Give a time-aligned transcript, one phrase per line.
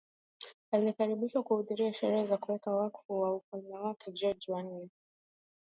[0.71, 4.89] Alikaribishwa kuhudhuria Sherehe za Kuwekwa Wakfu wa Ufalme Mfalme George wa nne